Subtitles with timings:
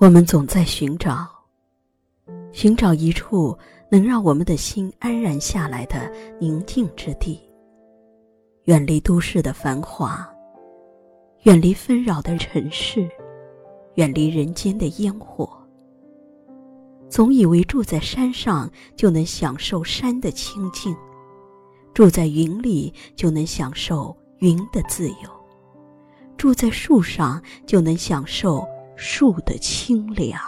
[0.00, 1.28] 我们总在寻找，
[2.52, 3.54] 寻找一处
[3.90, 6.10] 能让我们的心安然下来的
[6.40, 7.38] 宁静之地，
[8.64, 10.26] 远离都市的繁华，
[11.42, 13.06] 远离纷扰的城市，
[13.96, 15.46] 远离人间的烟火。
[17.10, 20.96] 总以为住在山上就能享受山的清静，
[21.92, 25.28] 住在云里就能享受云的自由，
[26.38, 28.66] 住在树上就能享受。
[29.00, 30.38] 树的清凉。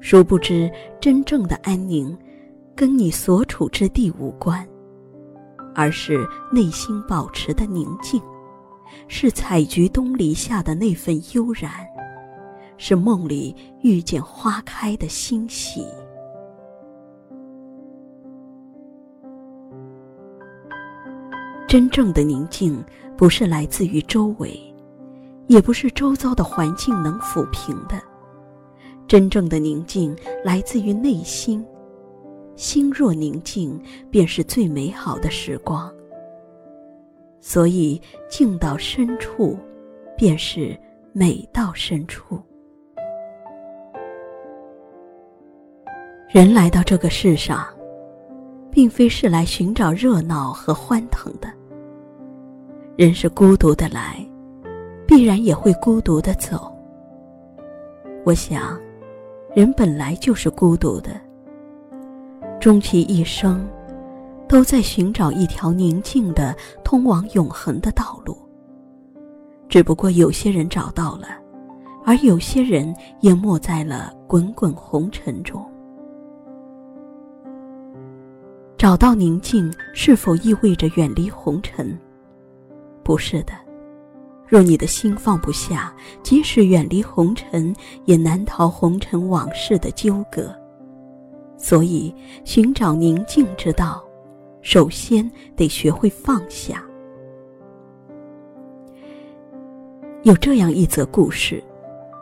[0.00, 2.16] 殊不知，真正的安宁，
[2.74, 4.66] 跟你所处之地无关，
[5.74, 8.18] 而是内心保持的宁静，
[9.08, 11.70] 是采菊东篱下的那份悠然，
[12.78, 15.84] 是梦里遇见花开的欣喜。
[21.68, 22.82] 真正的宁静，
[23.18, 24.65] 不是来自于周围。
[25.46, 28.00] 也不是周遭的环境能抚平的。
[29.06, 31.64] 真正的宁静来自于内心，
[32.56, 33.80] 心若宁静，
[34.10, 35.92] 便是最美好的时光。
[37.40, 39.56] 所以，静到深处，
[40.16, 40.76] 便是
[41.12, 42.40] 美到深处。
[46.28, 47.64] 人来到这个世上，
[48.68, 51.48] 并非是来寻找热闹和欢腾的。
[52.96, 54.26] 人是孤独的来。
[55.16, 56.70] 必然也会孤独的走。
[58.22, 58.78] 我想，
[59.54, 61.18] 人本来就是孤独的，
[62.60, 63.66] 终其一生，
[64.46, 68.36] 都在寻找一条宁静的通往永恒的道路。
[69.70, 71.28] 只不过有些人找到了，
[72.04, 75.64] 而有些人淹没在了滚滚红尘中。
[78.76, 81.98] 找到宁静，是否意味着远离红尘？
[83.02, 83.54] 不是的。
[84.48, 85.92] 若你的心放不下，
[86.22, 87.74] 即使远离红尘，
[88.04, 90.54] 也难逃红尘往事的纠葛。
[91.58, 92.14] 所以，
[92.44, 94.04] 寻找宁静之道，
[94.62, 96.84] 首先得学会放下。
[100.22, 101.62] 有这样一则故事：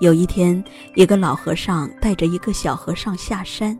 [0.00, 0.62] 有一天，
[0.94, 3.76] 一个老和尚带着一个小和尚下山，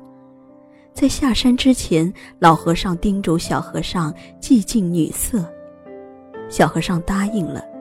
[0.93, 5.45] 在下山之前，老和尚叮嘱小和尚寂静女色，
[6.49, 7.72] 小和尚答应了。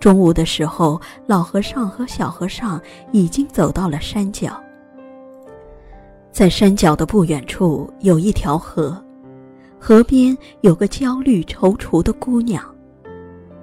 [0.00, 4.62] 中午的时候，老和尚和小和尚已经走到了山脚。
[6.30, 8.96] 在山脚的不远处有一条河，
[9.78, 12.62] 河边有个焦虑踌躇的姑娘，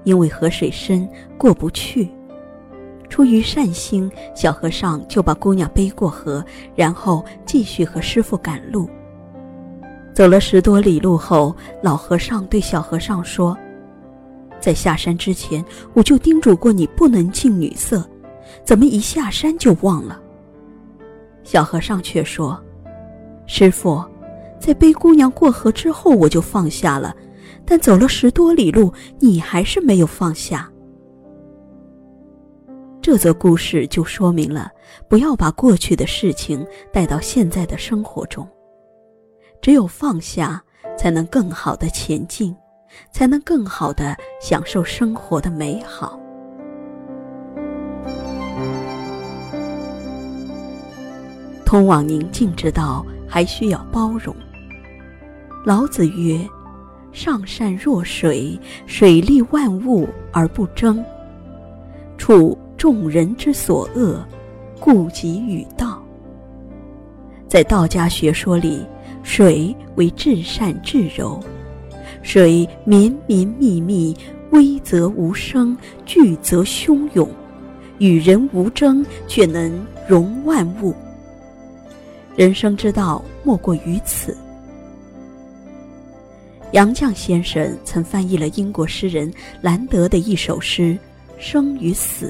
[0.03, 1.07] 因为河水深
[1.37, 2.09] 过不去。
[3.07, 6.43] 出于善心，小和尚就把姑娘背过河，
[6.75, 8.89] 然后继续和师傅赶路。
[10.13, 13.55] 走了十多里路后，老和尚对小和尚说。
[14.65, 18.03] 在下山之前，我就叮嘱过你不能近女色，
[18.63, 20.19] 怎么一下山就忘了？
[21.43, 22.59] 小和尚却说
[23.45, 24.03] ：“师傅，
[24.59, 27.15] 在背姑娘过河之后，我就放下了，
[27.63, 30.67] 但走了十多里路，你还是没有放下。”
[32.99, 34.71] 这则故事就说明了，
[35.07, 38.49] 不要把过去的事情带到现在的生活中，
[39.61, 40.59] 只有放下，
[40.97, 42.55] 才能更好的前进。
[43.11, 46.19] 才能更好的享受生活的美好。
[51.65, 54.35] 通往宁静之道，还需要包容。
[55.65, 56.39] 老子曰
[57.11, 61.03] ：“上善若水，水利万物而不争，
[62.17, 64.23] 处众人之所恶，
[64.79, 66.01] 故几与道。”
[67.49, 68.85] 在道家学说里，
[69.23, 71.39] 水为至善至柔。
[72.25, 74.17] 水绵绵密密，
[74.49, 75.77] 微则无声，
[76.07, 77.29] 聚则汹涌，
[77.99, 80.91] 与人无争，却能容万物。
[82.35, 84.35] 人生之道，莫过于此。
[86.71, 89.31] 杨绛先生曾翻译了英国诗人
[89.61, 90.81] 兰德的一首诗
[91.37, 92.25] 《生与死》。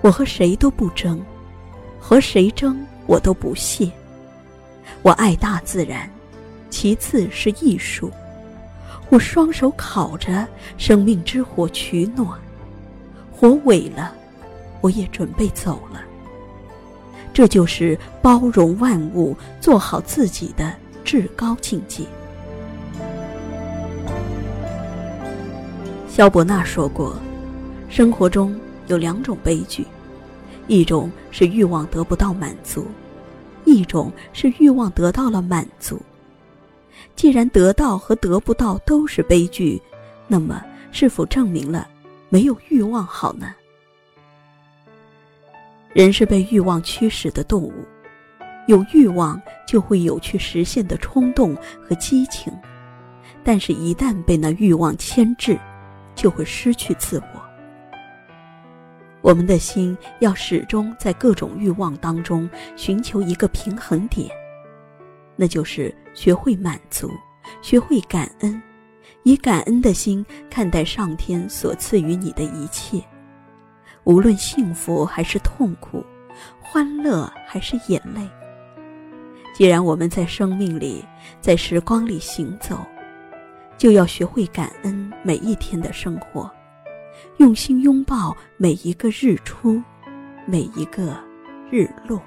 [0.00, 1.20] 我和谁都不争，
[1.98, 3.90] 和谁争我都不屑。
[5.02, 6.08] 我爱大自然。
[6.78, 8.12] 其次是艺术，
[9.08, 10.46] 我双手烤着
[10.76, 12.38] 生命之火取暖，
[13.32, 14.12] 火萎了，
[14.82, 16.02] 我也准备走了。
[17.32, 20.70] 这就是包容万物、做好自己的
[21.02, 22.04] 至高境界。
[26.06, 27.16] 萧伯纳说过，
[27.88, 28.54] 生活中
[28.86, 29.86] 有两种悲剧，
[30.66, 32.86] 一种是欲望得不到满足，
[33.64, 35.98] 一种是欲望得到了满足。
[37.14, 39.80] 既然得到和得不到都是悲剧，
[40.26, 40.62] 那么
[40.92, 41.88] 是否证明了
[42.28, 43.54] 没有欲望好呢？
[45.92, 47.72] 人是被欲望驱使的动物，
[48.66, 52.52] 有欲望就会有去实现的冲动和激情，
[53.42, 55.58] 但是，一旦被那欲望牵制，
[56.14, 57.42] 就会失去自我。
[59.22, 64.30] 我们的心要始终在各种欲望当中寻求一个平衡点，
[65.36, 67.10] 那就是学会满足，
[67.62, 68.60] 学会感恩，
[69.22, 73.02] 以感恩的心看待上天所赐予你的一切，
[74.04, 76.04] 无论幸福还是痛苦，
[76.60, 78.28] 欢乐还是眼泪。
[79.54, 81.04] 既然我们在生命里，
[81.40, 82.78] 在时光里行走，
[83.78, 86.50] 就要学会感恩每一天的生活。
[87.38, 89.82] 用心拥抱每一个日出，
[90.46, 91.18] 每一个
[91.70, 92.20] 日落。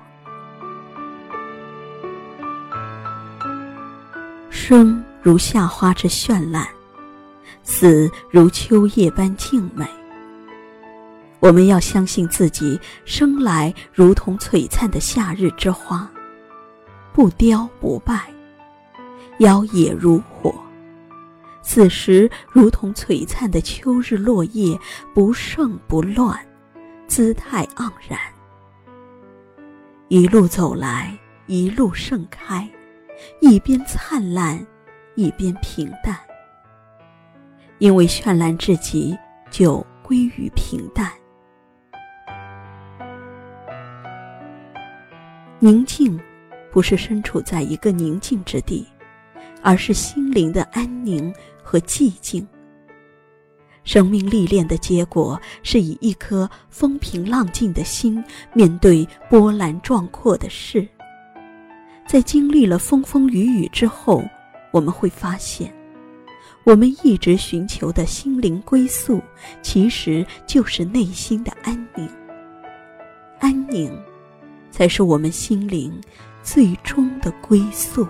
[4.70, 6.64] 生如夏花之绚烂，
[7.64, 9.84] 死如秋叶般静美。
[11.40, 16.08] 我们要相信自己生来如同璀璨的夏日之花，
[17.12, 18.32] 不凋不败，
[19.40, 20.54] 妖冶如火。
[21.64, 24.80] 此时，如同璀璨的秋日落叶，
[25.16, 26.40] 不盛不乱，
[27.08, 28.20] 姿态盎然。
[30.10, 31.18] 一路走来，
[31.48, 32.70] 一路盛开，
[33.42, 34.66] 一边灿烂，
[35.16, 36.18] 一边平淡。
[37.78, 39.18] 因为绚烂至极，
[39.50, 41.12] 就归于平淡。
[45.60, 46.20] 宁静，
[46.72, 48.88] 不是身处在一个宁静之地。
[49.62, 52.48] 而是心灵的安宁和寂静。
[53.84, 58.24] 生命历练的结果，是以一颗风平浪静的心
[58.54, 60.88] 面对波澜壮阔的事。
[62.10, 64.24] 在经历了风风雨雨之后，
[64.72, 65.72] 我们会发现，
[66.64, 69.22] 我们一直寻求的心灵归宿，
[69.62, 72.10] 其实就是内心的安宁。
[73.40, 73.96] 安宁，
[74.72, 75.94] 才是我们心灵
[76.42, 78.08] 最终的归宿。